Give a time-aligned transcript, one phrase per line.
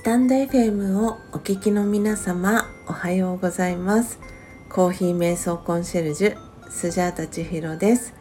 [0.00, 4.18] スタンド FM をお聞きの皆様おはようございます。
[4.70, 6.36] コーヒー瞑想コンシェルジュ
[6.70, 8.14] スジャータ千尋です。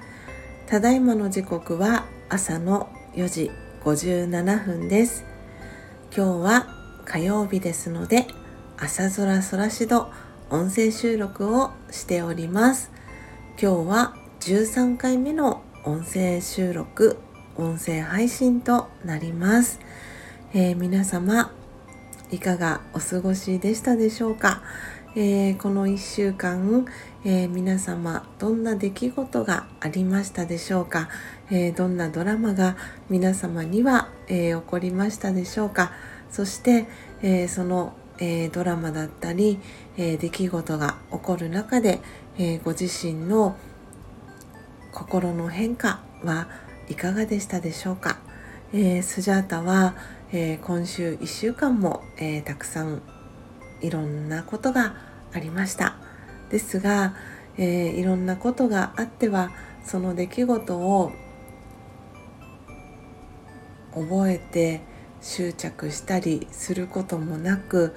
[0.68, 3.52] ただいまの時刻は朝の4時
[3.86, 5.23] 57分です。
[6.14, 6.68] 今日は
[7.05, 8.27] 火曜日ですので
[8.77, 10.11] 朝空空しど
[10.50, 12.91] 音声収録をしております。
[13.52, 17.19] 今日は13回目の音声収録
[17.55, 19.80] 音声配信となります、
[20.54, 21.54] えー、皆様
[22.32, 24.61] いかがお過ごしでしたでしょうか、
[25.15, 26.86] えー、この1週間、
[27.25, 31.10] えー、皆様どんな出来事がありましたでしょうか、
[31.50, 32.78] えー、どんなドラマが
[33.09, 35.92] 皆様には、え起こりましたでしょうか？
[36.30, 36.86] そして、
[37.23, 39.59] えその、えドラマだったり、
[39.97, 42.00] え出来事が起こる中で、
[42.38, 43.58] えご自身の
[44.91, 46.47] 心の変化は
[46.89, 48.19] いかがでしたでしょうか、
[48.72, 49.95] えスジャータは、
[50.31, 53.02] えー、今週1週間も、えー、たくさん
[53.81, 54.95] いろんなことが
[55.33, 55.95] ありました。
[56.52, 57.16] ですが、
[57.58, 59.52] えー、いろんなことがあっては
[59.83, 61.11] その出来事を
[63.95, 64.81] 覚えて
[65.19, 67.95] 執着したりすることもなく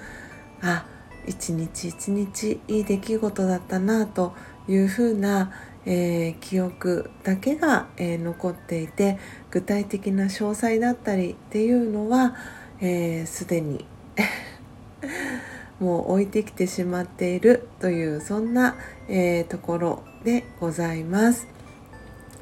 [0.62, 0.86] あ
[1.26, 4.34] 一日一日いい出来事だったなと
[4.68, 5.52] いうふうな、
[5.84, 9.18] えー、記憶だけが、えー、残っていて
[9.50, 12.34] 具体的な詳細だったりっていうのは
[12.78, 13.86] すで、えー、に
[15.80, 18.76] もう置いてきてしまっているというそんな、
[19.08, 21.48] えところでございます。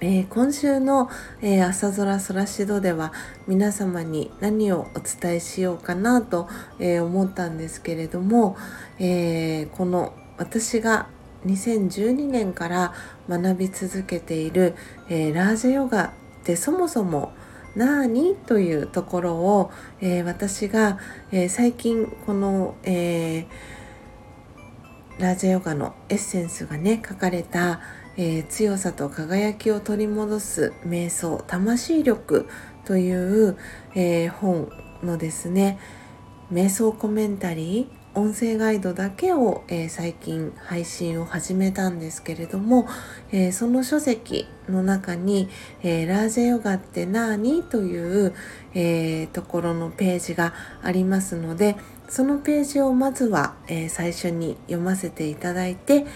[0.03, 1.11] えー、今週の、
[1.43, 3.13] えー、朝空空しどでは
[3.47, 8.57] 皆様に何をお伝えしようかなと、えー、思ったんですけれども、
[8.99, 11.09] えこの私が
[11.47, 12.95] 2012年から
[13.29, 14.75] 学び続けている、
[15.09, 16.11] えー、ラージャヨガっ
[16.45, 17.33] てそもそも
[17.77, 20.99] 何というところを、えー、私が、
[21.31, 23.47] えー、最近この、え
[25.19, 27.81] ラージャヨガのエッセンスがね書かれた、
[28.17, 32.49] え強さと輝きを取り戻す瞑想魂力
[32.87, 33.59] という、
[33.95, 34.73] え本
[35.03, 35.79] のですね
[36.51, 42.89] 瞑想コメンタリー音声ガイドだけを、えー、最近配信を始めたんですけれども、
[43.31, 45.49] えー、その書籍の中に、
[45.85, 48.35] えー、ラージェヨガって何という、
[48.75, 51.77] えところのページがありますので
[52.09, 56.07] そのページをまずは、え最初に読ませていただいて、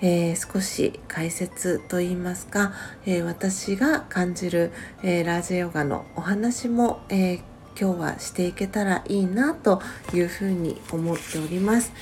[0.00, 2.72] え少し解説といいますか、
[3.04, 4.72] え私が感じる、
[5.02, 7.40] えラージェヨガのお話も、え
[7.78, 9.80] 今日はしていけたらいいなと
[10.12, 11.92] いうふうに思っております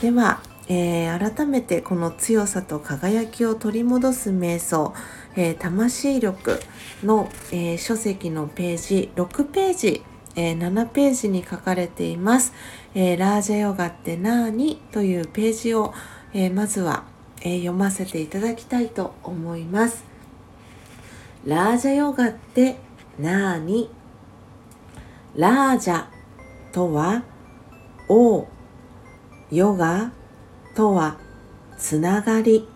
[0.00, 4.94] では、えー、改めてこの強さと輝きを取り戻す瞑想、
[5.36, 6.60] えー、魂力
[7.02, 10.02] の、えー、書籍のページ6ページ
[10.38, 12.52] えー、7ページに書かれています、
[12.94, 15.94] えー、ラージャヨガって何というページを、
[16.34, 17.04] えー、まずは、
[17.40, 20.04] え読ませていただきたいと思います。
[21.46, 22.76] ラージャヨガって
[23.20, 23.88] 何
[25.36, 26.06] ラージャ
[26.72, 27.22] とは
[28.08, 28.46] 王、
[29.50, 30.10] ヨガ
[30.74, 31.18] とは
[31.76, 32.66] つながり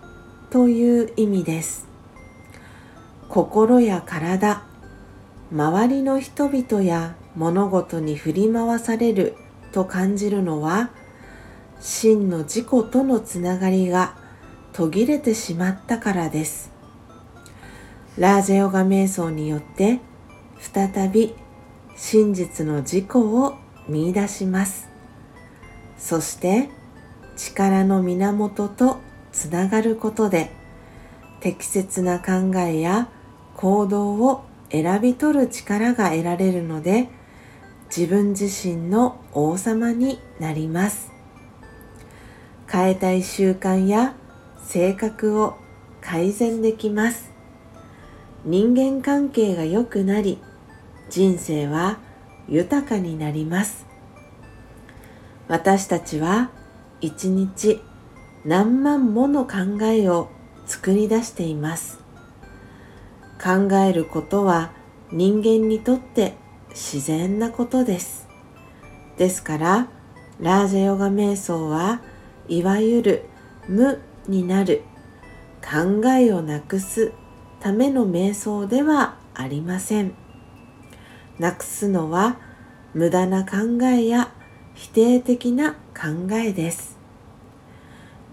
[0.50, 1.88] という意味です。
[3.30, 4.62] 心や体、
[5.50, 9.36] 周りの人々や物事に振り回される
[9.72, 10.90] と感じるのは
[11.80, 14.18] 真の自己とのつながりが
[14.74, 16.70] 途切れてしまったからです。
[18.18, 20.00] ラージャヨガ瞑想によって
[20.58, 21.34] 再び
[22.02, 24.88] 真実の自己を見出します。
[25.98, 26.70] そして
[27.36, 28.96] 力の源と
[29.32, 30.50] つながることで
[31.40, 33.10] 適切な考えや
[33.54, 37.10] 行動を選び取る力が得られるので
[37.94, 41.12] 自分自身の王様になります。
[42.66, 44.14] 変えたい習慣や
[44.64, 45.58] 性格を
[46.00, 47.30] 改善できます。
[48.46, 50.38] 人間関係が良くなり
[51.10, 51.98] 人生は
[52.48, 53.86] 豊かになります。
[55.48, 56.50] 私たちは
[57.00, 57.80] 一日
[58.44, 60.30] 何万もの考えを
[60.66, 61.98] 作り出しています。
[63.42, 64.72] 考えることは
[65.10, 66.34] 人間にとって
[66.70, 68.28] 自然なことです。
[69.18, 69.88] ですから
[70.38, 72.00] ラージャヨガ瞑想は
[72.48, 73.24] いわゆる
[73.68, 74.82] 無になる。
[75.60, 77.12] 考えをなくす
[77.60, 80.19] ための瞑想ではありません。
[81.40, 82.36] なくすのは
[82.92, 84.30] 無駄な考えや
[84.74, 86.98] 否定的な考えです。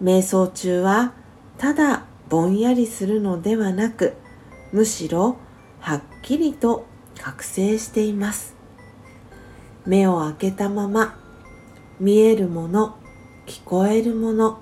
[0.04, 1.14] 瞑想中は
[1.58, 4.14] ただぼんやりするのではなく
[4.74, 5.38] むしろ
[5.80, 6.86] はっきりと
[7.18, 8.56] 覚醒しています。
[9.86, 11.18] 目を開けたまま
[12.02, 12.98] 見えるもの
[13.46, 14.60] 聞こえるもの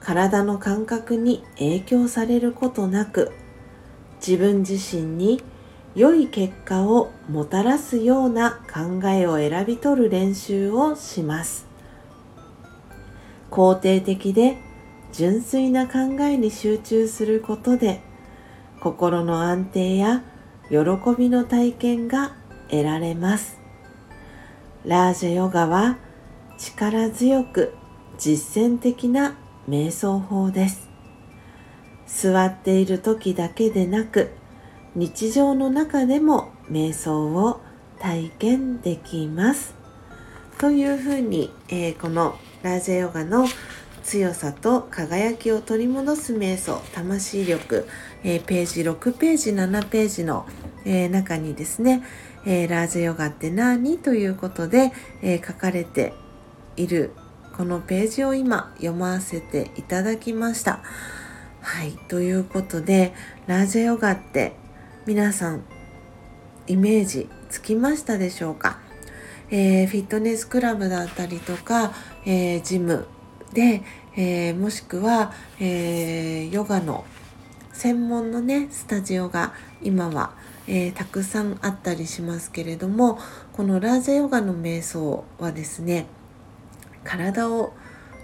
[0.00, 3.30] 体の感覚に影響されることなく
[4.18, 5.40] 自分自身に
[5.96, 11.66] 良い結果をもたらすような考えを選び取る練習をします。
[13.50, 14.58] 肯定的で
[15.10, 18.02] 純粋な考えに集中することで
[18.80, 20.22] 心の安定や
[20.68, 20.76] 喜
[21.16, 22.36] びの体験が
[22.68, 23.58] 得られます。
[24.84, 25.96] ラージャヨガは
[26.58, 27.72] 力強く
[28.18, 29.34] 実践的な
[29.66, 30.90] 瞑想法です。
[32.06, 34.30] 座っている時だけでなく
[34.96, 37.60] 日常の中でも瞑想を
[37.98, 39.74] 体験できます
[40.58, 43.46] というふうに、えー、このラージェヨガの
[44.02, 47.86] 強さと輝きを取り戻す瞑想魂力、
[48.24, 50.46] えー、ページ6ページ7ページの、
[50.86, 52.02] えー、中にですね、
[52.46, 56.14] えラージェヨガって何ということで、え書かれて
[56.76, 57.10] いる
[57.54, 60.80] このページを今読ませていただきました。
[61.60, 61.92] はい。
[62.08, 63.12] ということで、
[63.46, 64.54] ラージェヨガって
[65.06, 65.62] 皆さん
[66.66, 68.80] イメージつきましたでしょうか、
[69.50, 71.92] えー、フィットネスクラブだったりとか、
[72.24, 73.06] えー、ジム
[73.52, 73.82] で、
[74.16, 77.04] えー、もしくは、えヨガの
[77.72, 80.32] 専門のねスタジオが今は、
[80.66, 83.20] えたくさんあったりしますけれども
[83.52, 86.06] このラージェヨガの瞑想はですね
[87.04, 87.74] 体を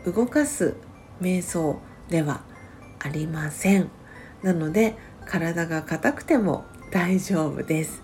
[0.04, 0.74] 動かす
[1.20, 2.42] 瞑想では
[2.98, 3.88] ありません。
[4.42, 8.02] なので体が硬くても大丈夫です、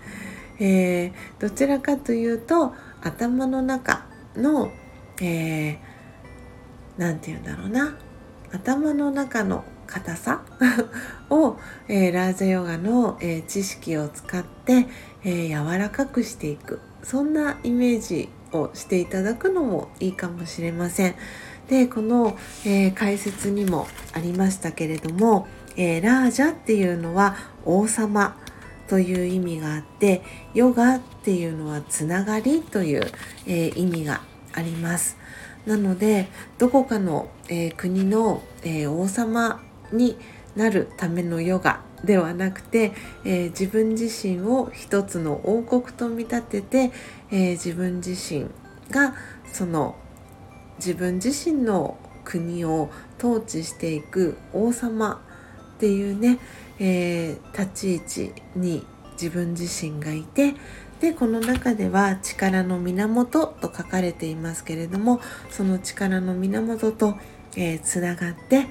[0.58, 4.72] えー、どちらかというと頭の中の
[5.18, 7.96] 何、えー、て言うんだろうな。
[8.50, 10.42] 頭の中の硬さ
[11.30, 14.86] を、えー、ラージャヨガの、えー、知識を使って、
[15.22, 16.80] えー、柔らかくしていく。
[17.02, 21.14] そんなイメージをしていただくのもいいかもしれません。
[21.68, 25.46] でこの、え、解説にもありましたけれども、
[25.76, 28.36] え、ラージャっていうのは王様。
[28.88, 30.22] という意味があって
[30.54, 33.02] ヨガっていうのはつながりという、
[33.46, 34.22] えー、意味が
[34.54, 35.16] あります。
[35.66, 39.60] なのでどこかの、え国の、え王様
[39.92, 40.16] に
[40.56, 42.92] なるためのヨガではなくて、
[43.24, 46.90] え、自分自身を一つの王国と見立てて、
[47.30, 48.46] え、自分自身
[48.90, 49.14] が
[49.52, 49.96] その
[50.78, 55.20] 自分自身の国を統治していく王様
[55.76, 56.38] っていうね、
[56.78, 60.54] えー、立ち位置に自分自身がいて
[61.00, 65.20] でこの中では力の源と書かれていますけれども
[65.50, 67.16] その力の源と、
[67.56, 68.66] えー、つながって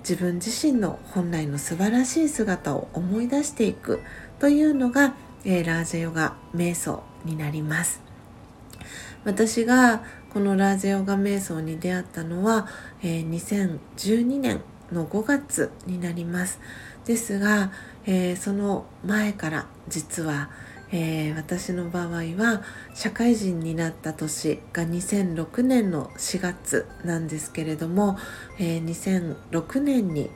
[0.00, 4.00] 自分自身の本来の素晴らしい姿を思い出していく
[4.38, 5.14] というのが、
[5.44, 8.00] えー、ラージェヨガ瞑想になります。
[9.24, 12.68] 私がこのラージェヨガ瞑想に出会ったのは、
[13.02, 14.60] えー、2012年
[14.92, 16.60] の5月になります。
[17.08, 17.72] ですが、
[18.04, 20.50] えー、その前から実は、
[20.92, 22.06] えー、私の場合
[22.36, 22.62] は
[22.94, 28.18] 社会人になった年が2006年の4月なんですけれども、
[28.58, 30.30] えー、2006年に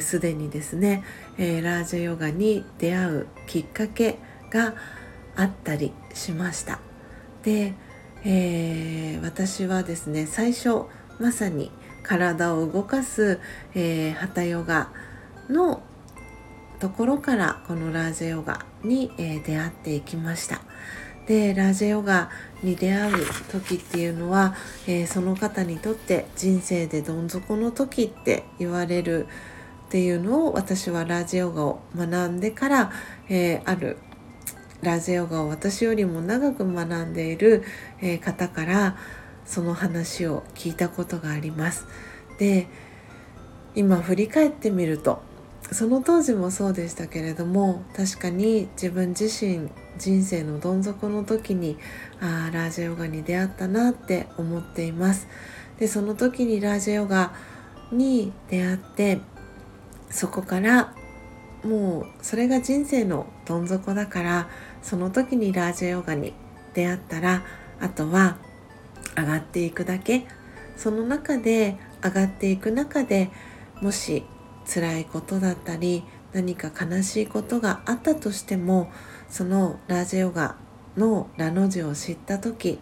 [0.00, 1.04] すで、ー、にですね、
[1.36, 4.18] えー、ラージャヨガに出会うきっかけ
[4.50, 4.72] が
[5.36, 6.80] あったりしました。
[7.42, 7.74] で、
[8.24, 10.84] えー、私はですね最初
[11.20, 11.70] まさに
[12.02, 13.40] 体を動かす、
[13.74, 14.90] えー、ハタヨガ
[15.50, 15.82] の
[16.80, 20.60] ところからこのラージェヨガに、え、出会っていきました
[21.26, 22.30] でラージェヨガ
[22.62, 23.14] に出会う
[23.50, 24.54] 時っていうのは、
[24.86, 29.26] え、その方にとって人生でどん底の時って言われる
[29.88, 32.92] っていうのを私はラージェヨガを学んでから、
[33.28, 33.98] え、ある
[34.82, 37.64] ラージェヨガを私よりも長く学んでいる、
[38.00, 38.96] え、方から
[39.44, 41.86] その話を聞いたことがあります。
[42.38, 42.68] で
[43.74, 45.22] 今振り返ってみると
[45.72, 51.76] その当時もそうでしたけれども確かに自分自身人生のどん底の時に
[52.20, 55.28] あラージヨガに出会ったなって思っています。
[55.78, 57.32] でその時にラージヨガ
[57.92, 59.20] に出会って
[60.10, 60.94] そこから
[61.64, 64.48] もうそれが人生のどん底だから
[64.82, 66.32] その時にラージヨガに
[66.74, 67.44] 出会ったら
[67.80, 68.38] あとは
[69.16, 70.26] 上がっていくだけ。
[70.76, 73.30] その中で上がっていく中で
[73.82, 74.24] もし
[74.72, 78.92] 辛いことだったり何か悲しいことがあったとしても
[79.28, 80.56] そのラージヨガ
[80.96, 82.78] のラの字を知った時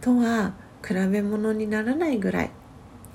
[0.00, 0.54] とは
[0.86, 2.50] 比べ物にならないぐらい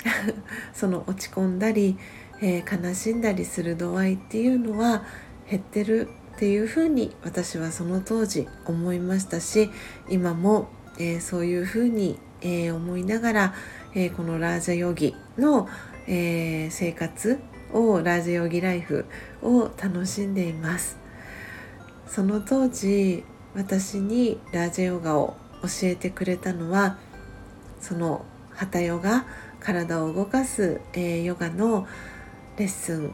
[0.74, 1.98] その落ち込んだり、
[2.41, 5.05] えー、悲しんだりする度合いっていうのは
[5.50, 9.69] 減ってるっていうふうに私はその当時思いましたし
[10.10, 10.67] 今も、
[10.98, 13.53] えー、そういうふうに、えー、思いながら、
[13.95, 15.69] え、このラージャヨギの、
[16.05, 17.39] え生活
[17.74, 19.06] をラジャヨギライフ
[19.42, 20.98] を楽しんでいます
[22.08, 23.24] その当時
[23.56, 26.98] 私にラージャヨガを教えてくれたのは
[27.80, 29.25] そのハタヨガ
[29.60, 31.88] 体を動かす、えー、ヨガの
[32.58, 33.13] レッスン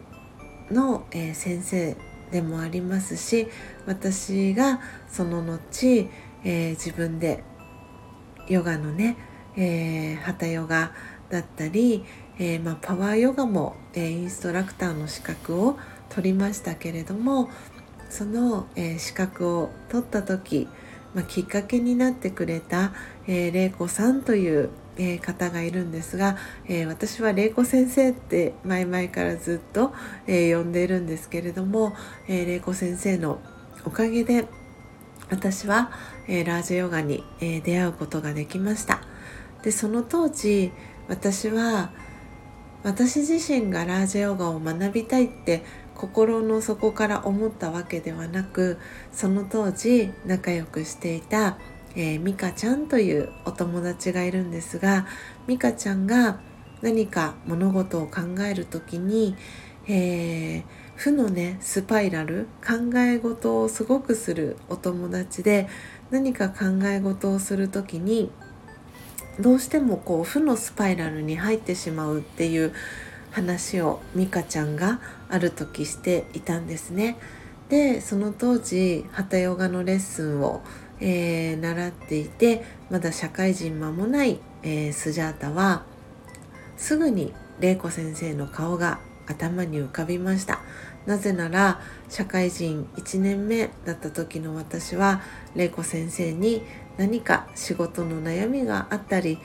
[0.72, 1.98] の、えー、先生
[2.32, 3.48] でもありますし
[3.86, 6.10] 私がその後、
[6.44, 7.44] えー、自分で
[8.48, 9.16] ヨガのね、
[9.56, 10.92] えー、ハタヨガ
[11.30, 12.04] だったり、
[12.40, 15.78] えーまあ、パワーヨガも、えー、インストラクターの資格を
[16.10, 17.50] 取りましたけれども
[18.10, 20.68] その、え、資格を取った時、
[21.14, 22.94] まあ、きっかけになってくれた、
[23.28, 26.36] えー、玲子さんという、え、方がいるんですが、
[26.68, 29.94] え、私は玲子先生って前々からずっと、
[30.26, 31.94] え呼んでいるんですけれども、
[32.28, 33.40] え玲子先生の
[33.86, 34.48] おかげで
[35.30, 35.92] 私は、
[36.28, 39.02] えラージヨガに、え出会うことができました。
[39.62, 40.72] でその当時
[41.08, 41.92] 私は
[42.84, 45.64] 私自身がラージヨガを学びたいって
[45.96, 48.78] 心の底から思ったわけではなく
[49.12, 51.58] その当時仲良くしていた
[51.96, 55.08] えー、ミカちゃんというお友達がいるんですが
[55.48, 56.40] ミカちゃんが
[56.82, 59.36] 何か物事を考える時に、
[59.88, 60.64] えー、
[60.96, 65.68] 負のねスパイラル考え事をすごくするお友達で
[66.12, 68.32] 何か考え事をする時に
[69.40, 72.74] どうしてもこう負のスパイラルに入ってしまうっていう
[73.32, 77.18] 話をミカちゃんがある時していたんですね。
[77.70, 80.62] でその当時ハタヨガのレッスンを
[81.02, 85.84] えー、習っていてまだ社会人間もない、えー、スジャータは
[86.78, 90.62] すぐに玲子先生の顔が頭に浮かびました
[91.06, 91.80] なぜなら
[92.10, 95.22] 社会人1年目だった時の私は
[95.56, 96.64] 玲子先生に
[97.00, 99.40] 何か仕事の悩みがあったり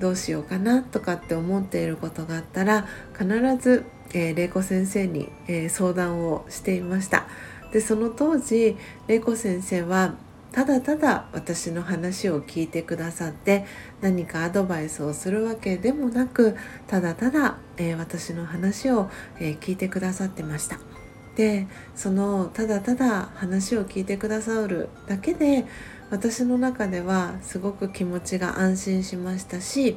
[0.00, 2.86] どうしようかなとかって思っていることがあったら
[3.18, 3.26] 必
[3.58, 7.26] ず、えー、玲子先生に、えー、相談をしていました。
[7.72, 8.76] でその当時
[9.06, 10.14] 玲子先生は
[10.52, 13.64] ただただ私の話を聞いてくださって
[14.00, 20.78] 何かアドバイスをするわけでもなくただただ、えー、私の話を、えー、聞いてくださってました。
[21.36, 25.64] でそのただただ話を聞いてくださるだけで
[26.10, 29.96] 私の中ではすごく気持ちが安心しましたし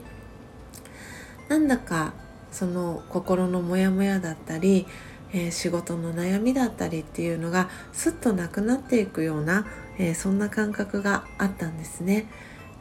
[1.49, 2.13] なんだか
[2.51, 4.85] その心のモヤモヤだったり
[5.33, 9.65] えー、仕事の悩みだったりっていうのがすっとなくなっていくような、
[9.97, 12.27] えー、そんな感覚があったんですね。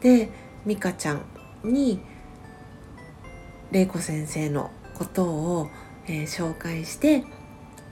[0.01, 0.31] で
[0.67, 1.23] 美香ちゃん
[1.65, 2.01] に
[3.71, 5.71] 玲子先生のことを、
[6.07, 7.25] えー、紹介して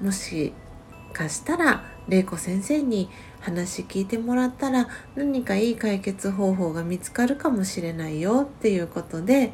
[0.03, 0.53] もし
[1.15, 3.09] かしたら玲子先生に
[3.41, 9.53] 話聞いてもらったら何かいい解決方法が見つかるかもしれないよっていうことで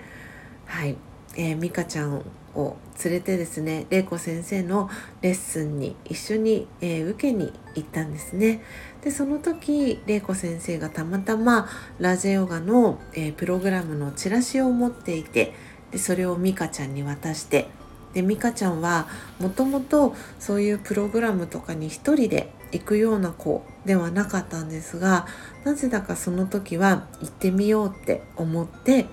[0.67, 0.97] はい、
[1.37, 2.23] えー、美香ちゃん
[2.55, 4.91] を連れてですね玲子先生の
[5.21, 8.63] レッスンに一緒に、えー、受けに行ったんですね。
[9.03, 11.69] でその時玲子先生がたまたま
[12.01, 15.55] ラジオガの、えー、プログラムのチラシを持っていて
[15.93, 17.69] でそれを美香ちゃんに渡して
[18.15, 19.07] で美香ちゃんは
[19.39, 25.27] もともとそういうプログラムとかに一人で行くような子ではなかったんですが
[25.65, 29.07] なぜだかその時は行ってみようって思って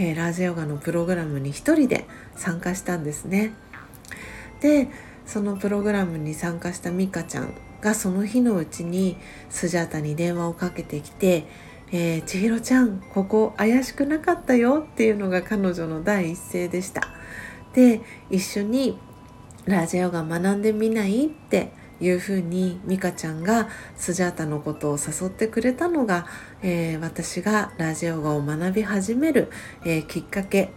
[0.00, 2.06] えー、ラージヨガのプログラムに一人で
[2.36, 3.52] 参加したんですね。
[4.60, 4.88] で
[5.26, 9.16] そのプログラムに参加したミカちゃんがその日のうちに
[9.50, 11.46] スジャータに電話をかけてきて
[11.90, 17.02] 「えー、千尋ちゃんここ怪しくなかったよ」っていうのが彼女の第一声でした。
[17.74, 18.98] で一緒に
[19.66, 26.26] ラジヨガ学んでみないっていうふうに美香ちゃんがスジャータのことを誘ってくれたのが、
[26.62, 29.50] えー、私がラジオガを学び始める、
[29.84, 30.70] えー、きっかけ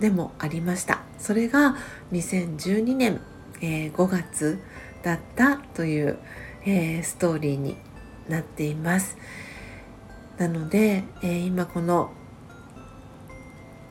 [0.00, 1.02] でもありました。
[1.18, 1.76] それが
[2.12, 3.20] 2012年、
[3.60, 4.58] えー、5月
[5.02, 6.18] だったという、
[6.64, 7.76] えストーリーに
[8.28, 9.16] なっています。
[10.38, 12.12] なので、え今この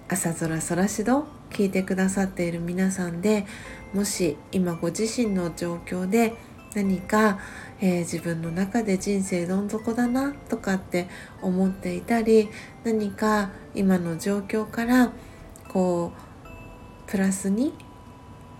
[0.07, 3.45] 朝空空しど聞いてくださっている皆さんで
[3.93, 6.35] もし今ご自身の状況で
[6.73, 7.39] 何か、
[7.81, 11.07] えー、自分の中で人生どん底だなとかって
[11.41, 12.49] 思っていたり
[12.83, 15.11] 何か今の状況から
[15.67, 17.73] こうプラスに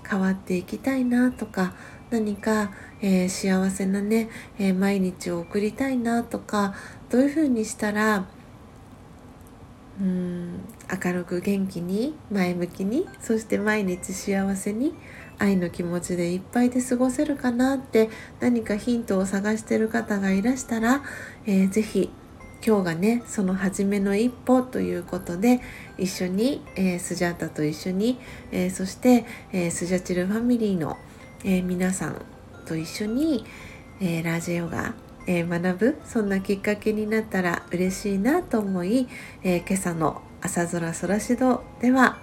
[0.07, 1.73] 変わっていきたいなとか
[2.09, 6.75] 何か、えー、幸せなね、えー、毎日を送りたいなとか
[7.09, 8.25] どういうふうにしたら
[10.01, 10.59] うん
[11.03, 14.93] 明るく元気に前向きにそして毎日幸せに
[15.41, 21.01] 愛の気持ちでいっぱいで過ごせるかなって何かヒントを探してる方がいらしたら、
[21.47, 22.11] えー、ぜひ
[22.65, 25.59] 今日がねその初めの一歩ということで
[25.97, 28.19] 一緒に、えー、スジャータと一緒に、
[28.51, 30.97] えー、そして、えー、スジャチルファミリーの、
[31.43, 32.21] え、皆さん
[32.67, 33.43] と一緒に、
[33.99, 34.93] え、ラジェヨガ、
[35.25, 39.07] え、学ぶそんなきっかけになったら嬉しいなと思い、
[39.43, 42.19] え、今朝の朝空空しどでは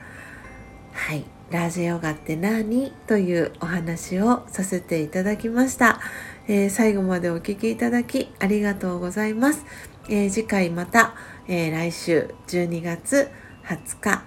[0.92, 1.37] はい。
[1.50, 6.00] ラージェヨガって何というお話をさせていただきました、
[6.46, 9.64] えー、最後までお聴きいただきありがとうございます
[10.10, 11.14] えー、次回また、
[11.48, 13.30] えー、来週12月
[13.64, 14.22] 20日、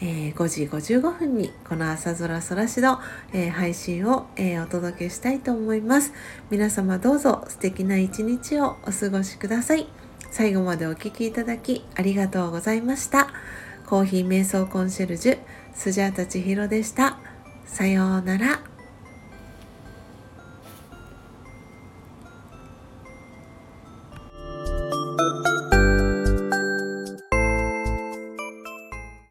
[0.00, 3.00] えー、5時55分にこの朝空空しの、
[3.34, 6.14] え配信を、えお届けしたいと思います。
[6.50, 9.86] 皆様どうぞ素敵な一日をお過ごしください。
[10.30, 13.28] 最後までお聴きいただきありがとうございました。
[13.84, 15.38] コーヒー瞑想コンシェルジュ、
[15.76, 17.18] スジャータ千尋でした。
[17.66, 18.75] さようなら。